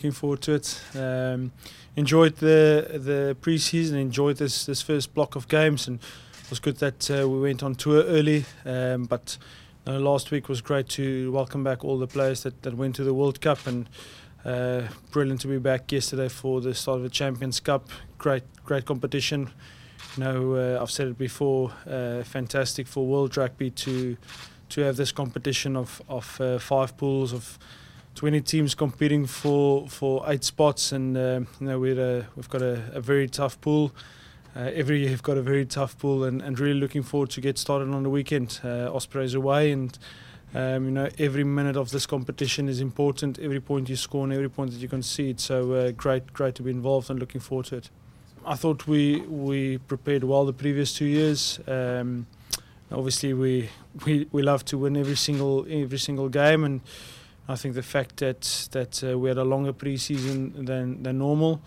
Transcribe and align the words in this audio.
Looking 0.00 0.12
forward 0.12 0.40
to 0.40 0.54
it. 0.54 0.80
Um, 0.94 1.52
enjoyed 1.94 2.36
the 2.36 2.86
the 2.94 3.36
preseason. 3.42 4.00
Enjoyed 4.00 4.38
this 4.38 4.64
this 4.64 4.80
first 4.80 5.12
block 5.12 5.36
of 5.36 5.46
games, 5.46 5.86
and 5.86 6.00
it 6.42 6.48
was 6.48 6.58
good 6.58 6.78
that 6.78 7.10
uh, 7.10 7.28
we 7.28 7.38
went 7.38 7.62
on 7.62 7.74
tour 7.74 8.02
early. 8.04 8.46
Um, 8.64 9.04
but 9.04 9.36
last 9.84 10.30
week 10.30 10.48
was 10.48 10.62
great 10.62 10.88
to 10.88 11.30
welcome 11.32 11.62
back 11.62 11.84
all 11.84 11.98
the 11.98 12.06
players 12.06 12.44
that, 12.44 12.62
that 12.62 12.78
went 12.78 12.96
to 12.96 13.04
the 13.04 13.12
World 13.12 13.42
Cup, 13.42 13.66
and 13.66 13.90
uh, 14.42 14.88
brilliant 15.10 15.42
to 15.42 15.48
be 15.48 15.58
back 15.58 15.92
yesterday 15.92 16.30
for 16.30 16.62
the 16.62 16.74
start 16.74 16.96
of 16.96 17.02
the 17.02 17.10
Champions 17.10 17.60
Cup. 17.60 17.90
Great 18.16 18.44
great 18.64 18.86
competition. 18.86 19.50
You 20.16 20.24
know, 20.24 20.54
uh, 20.54 20.80
I've 20.80 20.90
said 20.90 21.08
it 21.08 21.18
before. 21.18 21.72
Uh, 21.86 22.22
fantastic 22.22 22.86
for 22.86 23.06
World 23.06 23.36
Rugby 23.36 23.70
to 23.70 24.16
to 24.70 24.80
have 24.80 24.96
this 24.96 25.12
competition 25.12 25.76
of 25.76 26.00
of 26.08 26.40
uh, 26.40 26.58
five 26.58 26.96
pools 26.96 27.34
of 27.34 27.58
20 28.14 28.40
teams 28.42 28.74
competing 28.74 29.26
for 29.26 29.88
for 29.88 30.24
eight 30.26 30.44
spots, 30.44 30.92
and 30.92 31.16
uh, 31.16 31.40
you 31.60 31.66
know 31.66 31.78
we're 31.78 32.20
uh, 32.20 32.24
we've 32.36 32.48
got 32.48 32.62
a, 32.62 32.82
a 32.92 33.00
very 33.00 33.28
tough 33.28 33.60
pool. 33.60 33.92
Uh, 34.54 34.70
every 34.74 35.00
year 35.00 35.10
we've 35.10 35.22
got 35.22 35.38
a 35.38 35.42
very 35.42 35.64
tough 35.64 35.96
pool, 35.98 36.24
and, 36.24 36.42
and 36.42 36.58
really 36.58 36.78
looking 36.78 37.02
forward 37.02 37.30
to 37.30 37.40
get 37.40 37.56
started 37.56 37.88
on 37.94 38.02
the 38.02 38.10
weekend. 38.10 38.60
Uh, 38.64 38.92
Ospreys 38.92 39.34
away, 39.34 39.70
and 39.70 39.98
um, 40.54 40.86
you 40.86 40.90
know 40.90 41.08
every 41.18 41.44
minute 41.44 41.76
of 41.76 41.90
this 41.90 42.06
competition 42.06 42.68
is 42.68 42.80
important. 42.80 43.38
Every 43.38 43.60
point 43.60 43.88
you 43.88 43.96
score, 43.96 44.24
and 44.24 44.32
every 44.32 44.50
point 44.50 44.72
that 44.72 44.78
you 44.80 44.88
concede. 44.88 45.40
So 45.40 45.72
uh, 45.72 45.90
great, 45.92 46.32
great 46.32 46.56
to 46.56 46.62
be 46.62 46.70
involved, 46.70 47.10
and 47.10 47.20
looking 47.20 47.40
forward 47.40 47.66
to 47.66 47.76
it. 47.76 47.90
I 48.44 48.56
thought 48.56 48.86
we 48.86 49.20
we 49.20 49.78
prepared 49.78 50.24
well 50.24 50.44
the 50.44 50.52
previous 50.52 50.92
two 50.94 51.04
years. 51.04 51.60
Um, 51.68 52.26
obviously, 52.90 53.34
we, 53.34 53.70
we 54.04 54.26
we 54.32 54.42
love 54.42 54.64
to 54.66 54.78
win 54.78 54.96
every 54.96 55.16
single 55.16 55.66
every 55.70 55.98
single 55.98 56.28
game, 56.28 56.64
and 56.64 56.80
I 57.50 57.56
think 57.56 57.74
the 57.74 57.82
fact 57.82 58.18
that 58.18 58.68
that 58.70 59.02
uh, 59.02 59.18
we 59.18 59.28
had 59.28 59.38
a 59.38 59.44
longer 59.44 59.72
preseason 59.72 60.66
than 60.66 61.02
than 61.02 61.18
normal, 61.18 61.60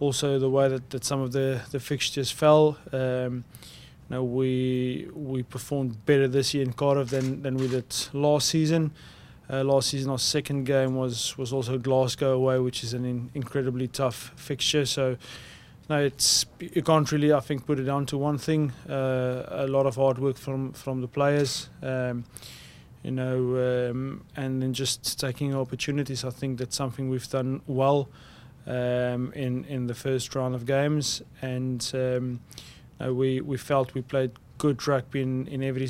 also 0.00 0.38
the 0.38 0.48
way 0.48 0.68
that, 0.68 0.90
that 0.90 1.04
some 1.04 1.20
of 1.20 1.32
the, 1.32 1.60
the 1.70 1.80
fixtures 1.80 2.30
fell. 2.30 2.78
Um, 2.92 3.44
you 4.08 4.16
know, 4.16 4.24
we 4.24 5.08
we 5.14 5.42
performed 5.42 6.06
better 6.06 6.28
this 6.28 6.54
year 6.54 6.64
in 6.64 6.72
Cardiff 6.72 7.10
than, 7.10 7.42
than 7.42 7.56
we 7.56 7.68
did 7.68 7.94
last 8.12 8.48
season. 8.48 8.92
Uh, 9.50 9.64
last 9.64 9.90
season, 9.90 10.10
our 10.10 10.18
second 10.18 10.64
game 10.64 10.96
was 10.96 11.36
was 11.36 11.52
also 11.52 11.78
Glasgow 11.78 12.32
away, 12.32 12.58
which 12.58 12.82
is 12.82 12.94
an 12.94 13.04
in, 13.04 13.30
incredibly 13.34 13.88
tough 13.88 14.32
fixture. 14.36 14.86
So, 14.86 15.16
no, 15.90 15.98
it's 15.98 16.46
you 16.60 16.82
can't 16.82 17.10
really, 17.12 17.32
I 17.32 17.40
think, 17.40 17.66
put 17.66 17.78
it 17.78 17.84
down 17.84 18.06
to 18.06 18.18
one 18.18 18.38
thing. 18.38 18.72
Uh, 18.88 19.44
a 19.48 19.66
lot 19.66 19.86
of 19.86 19.96
hard 19.96 20.18
work 20.18 20.38
from 20.38 20.72
from 20.72 21.00
the 21.02 21.08
players. 21.08 21.68
Um, 21.82 22.24
you 23.02 23.10
know, 23.10 23.90
um, 23.90 24.24
and 24.36 24.62
then 24.62 24.72
just 24.72 25.18
taking 25.18 25.54
opportunities. 25.54 26.24
I 26.24 26.30
think 26.30 26.58
that's 26.58 26.76
something 26.76 27.08
we've 27.08 27.28
done 27.28 27.60
well 27.66 28.08
um, 28.66 29.32
in 29.34 29.64
in 29.64 29.86
the 29.86 29.94
first 29.94 30.34
round 30.34 30.54
of 30.54 30.66
games, 30.66 31.22
and 31.42 31.90
um, 31.94 32.40
uh, 33.00 33.14
we 33.14 33.40
we 33.40 33.56
felt 33.56 33.94
we 33.94 34.02
played 34.02 34.32
good 34.58 34.86
rugby 34.88 35.22
in, 35.22 35.46
in 35.46 35.62
every 35.62 35.88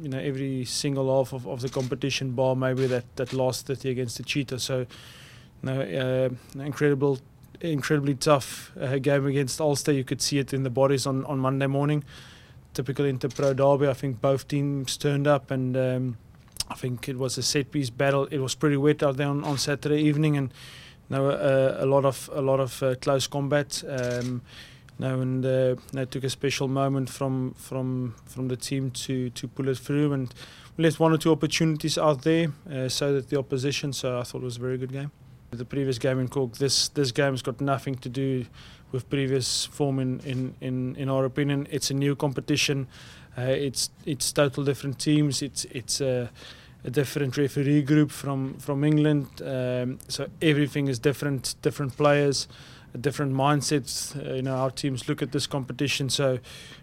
you 0.00 0.08
know 0.08 0.18
every 0.18 0.64
single 0.64 1.16
half 1.16 1.32
of, 1.32 1.46
of 1.46 1.60
the 1.60 1.68
competition. 1.68 2.32
Bar 2.32 2.56
maybe 2.56 2.86
that 2.86 3.04
that 3.16 3.32
last 3.32 3.66
thirty 3.66 3.90
against 3.90 4.16
the 4.16 4.22
Cheetah. 4.22 4.60
So, 4.60 4.78
you 4.78 4.86
know, 5.62 5.80
uh, 6.56 6.60
incredible. 6.62 7.18
Incredibly 7.60 8.14
tough 8.14 8.70
uh, 8.80 8.98
game 8.98 9.26
against 9.26 9.60
Ulster. 9.60 9.90
You 9.90 10.04
could 10.04 10.22
see 10.22 10.38
it 10.38 10.52
in 10.52 10.62
the 10.62 10.70
bodies 10.70 11.08
on, 11.08 11.24
on 11.24 11.40
Monday 11.40 11.66
morning. 11.66 12.04
Typical 12.72 13.04
Interpro 13.04 13.56
derby. 13.56 13.88
I 13.88 13.94
think 13.94 14.20
both 14.20 14.46
teams 14.46 14.96
turned 14.96 15.26
up 15.26 15.50
and 15.50 15.76
um, 15.76 16.18
I 16.70 16.74
think 16.74 17.08
it 17.08 17.18
was 17.18 17.38
a 17.38 17.42
set 17.42 17.70
piece 17.70 17.90
battle. 17.90 18.26
It 18.30 18.38
was 18.38 18.54
pretty 18.54 18.76
wet 18.76 19.02
out 19.02 19.16
there 19.16 19.28
on, 19.28 19.44
on 19.44 19.58
Saturday 19.58 20.02
evening, 20.02 20.36
and 20.36 20.52
were 21.10 21.32
uh, 21.32 21.84
a 21.84 21.86
lot 21.86 22.04
of 22.04 22.30
a 22.32 22.42
lot 22.42 22.60
of 22.60 22.82
uh, 22.82 22.94
close 22.96 23.26
combat. 23.26 23.82
Um, 23.88 24.42
now 24.98 25.20
and 25.20 25.46
uh, 25.46 25.76
that 25.92 26.10
took 26.10 26.24
a 26.24 26.30
special 26.30 26.68
moment 26.68 27.08
from 27.08 27.54
from 27.54 28.14
from 28.26 28.48
the 28.48 28.56
team 28.56 28.90
to 28.90 29.30
to 29.30 29.48
pull 29.48 29.68
it 29.68 29.78
through, 29.78 30.12
and 30.12 30.34
we 30.76 30.84
left 30.84 31.00
one 31.00 31.12
or 31.12 31.18
two 31.18 31.32
opportunities 31.32 31.96
out 31.96 32.22
there, 32.22 32.48
uh, 32.70 32.88
so 32.88 33.14
that 33.14 33.28
the 33.30 33.38
opposition. 33.38 33.92
So 33.92 34.18
I 34.18 34.24
thought 34.24 34.42
it 34.42 34.44
was 34.44 34.56
a 34.56 34.60
very 34.60 34.78
good 34.78 34.92
game. 34.92 35.10
The 35.50 35.64
previous 35.64 35.98
game 35.98 36.20
in 36.20 36.28
Cork, 36.28 36.58
this 36.58 36.88
this 36.88 37.12
game's 37.12 37.42
got 37.42 37.60
nothing 37.60 37.94
to 37.96 38.08
do 38.08 38.44
with 38.92 39.08
previous 39.08 39.66
form 39.66 39.98
in 39.98 40.20
in 40.20 40.54
in, 40.60 40.96
in 40.96 41.08
our 41.08 41.24
opinion. 41.24 41.66
It's 41.70 41.90
a 41.90 41.94
new 41.94 42.16
competition. 42.16 42.86
Uh, 43.38 43.50
it's 43.50 43.90
it's 44.04 44.32
total 44.32 44.64
different 44.64 44.98
teams. 44.98 45.42
It's 45.42 45.64
it's 45.66 46.00
a, 46.00 46.28
a 46.84 46.90
different 46.90 47.36
referee 47.36 47.82
group 47.82 48.10
from 48.10 48.54
from 48.54 48.82
England. 48.82 49.26
Um, 49.44 49.98
so 50.08 50.26
everything 50.42 50.88
is 50.88 50.98
different. 50.98 51.54
Different 51.62 51.96
players, 51.96 52.48
different 53.00 53.32
mindsets. 53.32 54.16
Uh, 54.16 54.34
you 54.34 54.42
know 54.42 54.56
our 54.56 54.72
teams 54.72 55.08
look 55.08 55.22
at 55.22 55.30
this 55.30 55.46
competition. 55.46 56.10
So 56.10 56.32
you 56.32 56.40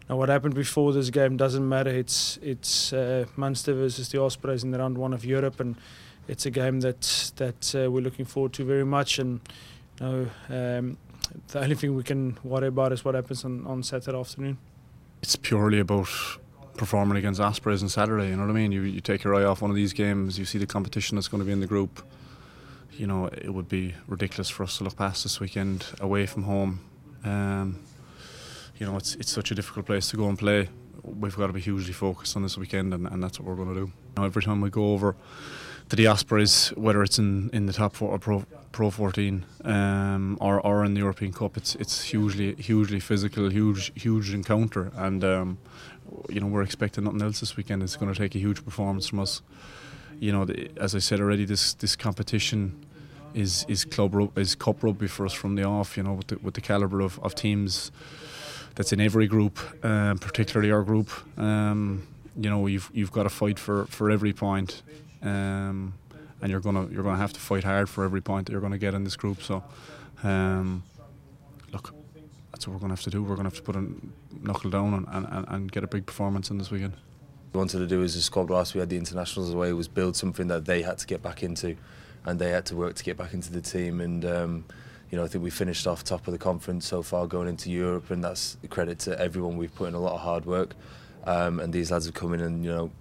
know, 0.09 0.15
what 0.15 0.29
happened 0.29 0.55
before 0.55 0.93
this 0.93 1.09
game 1.09 1.35
doesn't 1.35 1.67
matter. 1.67 1.89
It's 1.89 2.39
it's 2.41 2.93
uh, 2.93 3.25
Munster 3.35 3.73
versus 3.73 4.09
the 4.09 4.21
Ospreys 4.21 4.63
in 4.63 4.71
the 4.71 4.79
round 4.79 4.97
one 4.97 5.13
of 5.13 5.25
Europe, 5.25 5.59
and 5.59 5.75
it's 6.29 6.45
a 6.45 6.51
game 6.51 6.79
that 6.81 7.33
that 7.35 7.75
uh, 7.75 7.91
we're 7.91 8.03
looking 8.03 8.25
forward 8.25 8.53
to 8.53 8.63
very 8.63 8.85
much. 8.85 9.19
And 9.19 9.41
you 9.99 10.05
know, 10.05 10.27
um, 10.49 10.97
the 11.49 11.59
only 11.59 11.75
thing 11.75 11.95
we 11.95 12.03
can 12.03 12.37
worry 12.45 12.67
about 12.67 12.93
is 12.93 13.03
what 13.03 13.15
happens 13.15 13.43
on 13.43 13.67
on 13.67 13.83
Saturday 13.83 14.17
afternoon. 14.17 14.57
It's 15.21 15.35
purely 15.35 15.79
about 15.79 16.07
performing 16.77 17.17
against 17.17 17.39
Ospreys 17.39 17.81
on 17.81 17.89
Saturday. 17.89 18.29
You 18.29 18.35
know 18.35 18.43
what 18.43 18.51
I 18.51 18.53
mean? 18.53 18.71
You 18.71 18.81
you 18.81 19.01
take 19.01 19.23
your 19.23 19.35
eye 19.35 19.43
off 19.43 19.61
one 19.61 19.71
of 19.71 19.75
these 19.75 19.93
games, 19.93 20.37
you 20.37 20.45
see 20.45 20.57
the 20.57 20.67
competition 20.67 21.15
that's 21.15 21.27
going 21.27 21.41
to 21.41 21.45
be 21.45 21.51
in 21.51 21.59
the 21.61 21.67
group. 21.67 22.05
You 22.91 23.07
know, 23.07 23.27
it 23.27 23.53
would 23.53 23.67
be 23.67 23.93
ridiculous 24.07 24.49
for 24.49 24.63
us 24.63 24.77
to 24.77 24.85
look 24.85 24.95
past 24.95 25.23
this 25.23 25.39
weekend 25.39 25.85
away 25.99 26.25
from 26.25 26.43
home. 26.43 26.79
Um, 27.23 27.79
you 28.77 28.85
know, 28.85 28.95
it's 28.97 29.15
it's 29.15 29.31
such 29.31 29.51
a 29.51 29.55
difficult 29.55 29.85
place 29.85 30.09
to 30.09 30.17
go 30.17 30.27
and 30.27 30.37
play. 30.37 30.69
We've 31.03 31.35
got 31.35 31.47
to 31.47 31.53
be 31.53 31.61
hugely 31.61 31.93
focused 31.93 32.35
on 32.35 32.43
this 32.43 32.57
weekend, 32.57 32.93
and, 32.93 33.07
and 33.07 33.23
that's 33.23 33.39
what 33.39 33.47
we're 33.47 33.63
going 33.63 33.73
to 33.73 33.75
do. 33.75 33.87
You 33.87 34.13
know, 34.17 34.23
every 34.23 34.41
time 34.41 34.61
we 34.61 34.69
go 34.69 34.93
over 34.93 35.15
to 35.89 35.95
the 35.95 36.07
Ospreys, 36.07 36.69
whether 36.75 37.03
it's 37.03 37.19
in, 37.19 37.49
in 37.53 37.65
the 37.65 37.73
top 37.73 37.95
four 37.95 38.09
or 38.09 38.19
pro, 38.19 38.45
pro 38.71 38.89
14 38.89 39.45
um, 39.63 40.37
or, 40.41 40.59
or 40.61 40.83
in 40.83 40.93
the 40.93 40.99
European 40.99 41.31
Cup, 41.31 41.57
it's 41.57 41.75
it's 41.75 42.03
hugely 42.03 42.55
hugely 42.55 42.99
physical, 42.99 43.49
huge 43.49 43.91
huge 43.95 44.33
encounter, 44.33 44.91
and 44.95 45.23
um, 45.23 45.57
you 46.29 46.39
know 46.39 46.47
we're 46.47 46.63
expecting 46.63 47.03
nothing 47.03 47.21
else 47.21 47.39
this 47.39 47.55
weekend. 47.55 47.83
It's 47.83 47.95
going 47.95 48.13
to 48.13 48.19
take 48.19 48.35
a 48.35 48.39
huge 48.39 48.63
performance 48.63 49.07
from 49.07 49.19
us. 49.19 49.41
You 50.19 50.31
know, 50.31 50.45
the, 50.45 50.71
as 50.77 50.95
I 50.95 50.99
said 50.99 51.19
already, 51.19 51.45
this 51.45 51.73
this 51.75 51.95
competition 51.95 52.85
is 53.33 53.65
is 53.67 53.85
club 53.85 54.37
is 54.37 54.55
cup 54.55 54.83
rugby 54.83 55.07
for 55.07 55.25
us 55.25 55.33
from 55.33 55.55
the 55.55 55.63
off. 55.63 55.97
You 55.97 56.03
know, 56.03 56.13
with 56.13 56.27
the, 56.27 56.37
with 56.39 56.53
the 56.55 56.61
caliber 56.61 57.01
of, 57.01 57.19
of 57.19 57.35
teams 57.35 57.91
that's 58.73 58.91
in 58.91 58.99
every 58.99 59.27
group, 59.27 59.59
um, 59.85 60.17
particularly 60.17 60.71
our 60.71 60.83
group. 60.83 61.09
Um, 61.37 62.07
you 62.37 62.49
know, 62.49 62.67
you've 62.67 62.89
you've 62.93 63.11
got 63.11 63.23
to 63.23 63.29
fight 63.29 63.59
for, 63.59 63.85
for 63.85 64.11
every 64.11 64.33
point, 64.33 64.81
um, 65.21 65.93
and 66.41 66.51
you're 66.51 66.61
gonna 66.61 66.87
you're 66.87 67.03
gonna 67.03 67.17
have 67.17 67.33
to 67.33 67.39
fight 67.39 67.63
hard 67.63 67.89
for 67.89 68.03
every 68.03 68.21
point 68.21 68.45
that 68.45 68.51
you're 68.51 68.61
gonna 68.61 68.77
get 68.77 68.93
in 68.93 69.03
this 69.03 69.15
group. 69.15 69.41
So, 69.41 69.63
um, 70.23 70.83
look, 71.71 71.93
that's 72.51 72.67
what 72.67 72.73
we're 72.73 72.79
gonna 72.79 72.93
have 72.93 73.01
to 73.03 73.09
do. 73.09 73.23
We're 73.23 73.35
gonna 73.35 73.49
have 73.49 73.57
to 73.57 73.63
put 73.63 73.75
a 73.75 73.85
knuckle 74.41 74.69
down 74.69 74.93
and, 74.93 75.27
and, 75.27 75.45
and 75.47 75.71
get 75.71 75.83
a 75.83 75.87
big 75.87 76.05
performance 76.05 76.49
in 76.49 76.57
this 76.57 76.71
weekend. 76.71 76.93
What 76.93 77.53
we 77.53 77.57
wanted 77.59 77.79
to 77.79 77.87
do 77.87 78.03
as 78.03 78.15
a 78.15 78.21
squad 78.21 78.49
whilst 78.49 78.73
we 78.73 78.79
had 78.79 78.89
the 78.89 78.97
internationals 78.97 79.53
away 79.53 79.73
was 79.73 79.87
build 79.87 80.15
something 80.15 80.47
that 80.47 80.65
they 80.65 80.81
had 80.81 80.97
to 80.99 81.07
get 81.07 81.21
back 81.23 81.41
into, 81.41 81.75
and 82.25 82.37
they 82.39 82.51
had 82.51 82.65
to 82.67 82.75
work 82.75 82.95
to 82.95 83.03
get 83.03 83.17
back 83.17 83.33
into 83.33 83.51
the 83.51 83.61
team. 83.61 84.01
And 84.01 84.25
um, 84.25 84.65
you 85.09 85.17
know, 85.17 85.23
I 85.23 85.27
think 85.27 85.43
we 85.43 85.49
finished 85.49 85.87
off 85.87 86.03
top 86.03 86.27
of 86.27 86.31
the 86.33 86.37
conference 86.37 86.85
so 86.85 87.01
far 87.01 87.27
going 87.27 87.47
into 87.47 87.71
Europe, 87.71 88.11
and 88.11 88.23
that's 88.23 88.57
credit 88.69 88.99
to 88.99 89.19
everyone. 89.19 89.57
We've 89.57 89.73
put 89.73 89.87
in 89.87 89.93
a 89.93 89.99
lot 89.99 90.13
of 90.13 90.21
hard 90.21 90.45
work, 90.45 90.75
um, 91.23 91.59
and 91.59 91.73
these 91.73 91.91
lads 91.91 92.05
have 92.05 92.13
come 92.13 92.33
in 92.33 92.41
and 92.41 92.63
you 92.63 92.71
know, 92.71 92.91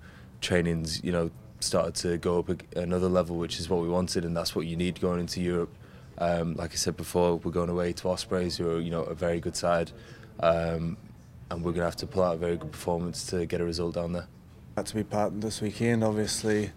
trainings 0.41 1.03
you 1.03 1.13
know 1.13 1.31
started 1.65 1.95
to 1.97 2.19
go 2.19 2.39
up 2.39 2.51
another 2.77 3.09
level, 3.09 3.37
which 3.37 3.59
is 3.59 3.69
what 3.69 3.81
we 3.81 3.89
wanted, 3.89 4.25
and 4.25 4.37
that's 4.37 4.55
what 4.55 4.67
you 4.67 4.77
need 4.77 5.01
going 5.01 5.21
into 5.21 5.41
Europe. 5.41 5.75
Um, 6.19 6.55
like 6.55 6.73
I 6.73 6.77
said 6.77 6.97
before, 6.97 7.37
we're 7.37 7.51
going 7.51 7.71
away 7.71 7.93
to 7.95 8.09
Ospreys, 8.09 8.57
who 8.57 8.71
are 8.71 8.81
you 8.81 8.91
know 8.91 9.03
a 9.03 9.15
very 9.15 9.41
good 9.41 9.57
side, 9.57 9.91
um, 10.41 10.97
and 11.51 11.65
we're 11.65 11.73
going 11.73 11.81
to 11.81 11.85
have 11.85 11.97
to 11.97 12.07
pull 12.07 12.23
out 12.23 12.35
a 12.35 12.39
very 12.39 12.57
good 12.57 12.73
performance 12.73 13.27
to 13.27 13.47
get 13.47 13.61
a 13.61 13.65
result 13.65 13.95
down 13.95 14.13
there. 14.13 14.29
Had 14.77 14.87
to 14.87 14.95
be 14.95 15.05
part 15.05 15.41
this 15.41 15.61
weekend, 15.61 16.05
obviously. 16.05 16.71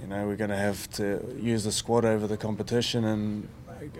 You 0.00 0.06
know 0.06 0.26
we're 0.26 0.36
going 0.36 0.50
to 0.50 0.56
have 0.56 0.88
to 0.92 1.36
use 1.40 1.64
the 1.64 1.72
squad 1.72 2.04
over 2.04 2.26
the 2.26 2.36
competition, 2.36 3.04
and 3.04 3.48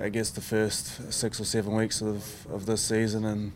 I 0.01 0.09
guess 0.09 0.31
the 0.31 0.41
first 0.41 1.13
six 1.13 1.41
or 1.41 1.45
seven 1.45 1.75
weeks 1.75 2.01
of, 2.01 2.47
of 2.53 2.67
this 2.67 2.83
season 2.83 3.25
and 3.25 3.53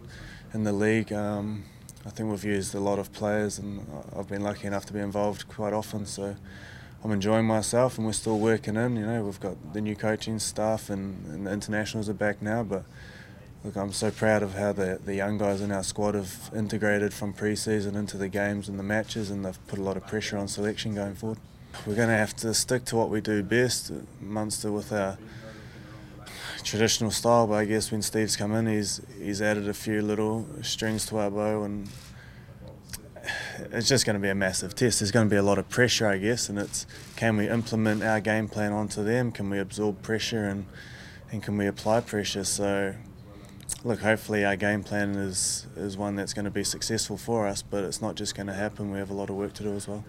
in 0.53 0.65
the 0.65 0.73
league. 0.73 1.13
Um, 1.13 1.65
I 2.07 2.11
think 2.11 2.31
we've 2.31 2.45
used 2.45 2.75
a 2.75 2.81
lot 2.81 2.99
of 2.99 3.13
players, 3.13 3.59
and 3.59 3.87
I've 4.17 4.29
been 4.29 4.43
lucky 4.43 4.67
enough 4.67 4.85
to 4.87 4.93
be 4.93 4.99
involved 5.01 5.49
quite 5.49 5.73
often. 5.73 6.05
So 6.05 6.37
I'm 7.03 7.13
enjoying 7.13 7.47
myself, 7.47 7.97
and 7.97 8.07
we're 8.07 8.13
still 8.13 8.39
working 8.39 8.77
in. 8.77 8.97
You 8.97 9.07
know, 9.07 9.25
we've 9.25 9.41
got 9.41 9.73
the 9.73 9.81
new 9.81 9.97
coaching 9.97 10.39
staff, 10.39 10.91
and, 10.91 11.27
and 11.27 11.47
the 11.47 11.53
internationals 11.53 12.09
are 12.11 12.15
back 12.15 12.43
now. 12.43 12.63
But 12.63 12.85
look, 13.65 13.77
I'm 13.77 13.93
so 13.93 14.11
proud 14.11 14.43
of 14.43 14.55
how 14.55 14.73
the 14.73 15.01
the 15.03 15.15
young 15.15 15.39
guys 15.39 15.63
in 15.63 15.73
our 15.73 15.83
squad 15.83 16.15
have 16.15 16.51
integrated 16.55 17.15
from 17.15 17.33
pre-season 17.33 17.97
into 17.97 18.19
the 18.19 18.29
games 18.29 18.69
and 18.69 18.79
the 18.79 18.83
matches, 18.83 19.31
and 19.31 19.45
they've 19.45 19.67
put 19.67 19.79
a 19.79 19.83
lot 19.83 19.97
of 19.97 20.07
pressure 20.07 20.37
on 20.37 20.47
selection 20.47 20.95
going 20.95 21.15
forward. 21.15 21.39
We're 21.87 21.97
going 21.97 22.09
to 22.09 22.17
have 22.17 22.37
to 22.37 22.55
stick 22.55 22.85
to 22.87 22.97
what 22.97 23.11
we 23.11 23.21
do 23.21 23.43
best, 23.43 23.91
Munster 24.21 24.71
with 24.71 24.93
our 24.93 25.19
traditional 26.65 27.11
style. 27.11 27.47
But 27.47 27.55
I 27.55 27.65
guess 27.67 27.93
when 27.93 28.03
Steve's 28.03 28.37
come 28.37 28.55
in, 28.55 28.67
he's 28.67 29.01
he's 29.21 29.41
added 29.41 29.69
a 29.69 29.75
few 29.75 30.03
little 30.03 30.47
strings 30.63 31.07
to 31.07 31.19
our 31.19 31.31
bow, 31.31 31.63
and 31.63 31.89
it's 33.71 33.89
just 33.89 34.05
going 34.05 34.15
to 34.15 34.21
be 34.21 34.29
a 34.29 34.35
massive 34.35 34.75
test. 34.75 35.01
There's 35.01 35.13
going 35.13 35.29
to 35.29 35.31
be 35.31 35.37
a 35.37 35.43
lot 35.43 35.59
of 35.59 35.69
pressure, 35.69 36.09
I 36.09 36.19
guess, 36.19 36.49
and 36.49 36.59
it's 36.59 36.87
can 37.17 37.37
we 37.37 37.49
implement 37.49 38.03
our 38.03 38.21
game 38.21 38.49
plan 38.49 38.73
onto 38.73 39.05
them? 39.05 39.31
Can 39.31 39.51
we 39.51 39.59
absorb 39.59 40.03
pressure 40.03 40.45
and 40.45 40.67
and 41.31 41.43
can 41.43 41.57
we 41.57 41.67
apply 41.67 42.01
pressure? 42.01 42.45
So. 42.45 42.95
Look, 43.83 44.01
hopefully 44.01 44.45
our 44.45 44.57
game 44.57 44.83
plan 44.83 45.15
is, 45.15 45.67
is 45.75 45.97
one 45.97 46.17
that's 46.17 46.35
going 46.35 46.45
to 46.45 46.51
be 46.51 46.65
successful 46.65 47.17
for 47.17 47.47
us, 47.47 47.63
but 47.63 47.83
it's 47.83 48.01
not 48.01 48.15
just 48.15 48.35
going 48.35 48.47
to 48.47 48.53
happen. 48.53 48.91
We 48.91 48.99
have 48.99 49.11
a 49.11 49.15
lot 49.15 49.31
of 49.31 49.37
work 49.37 49.55
to 49.55 49.63
do 49.63 49.73
as 49.75 49.89
well. 49.89 50.05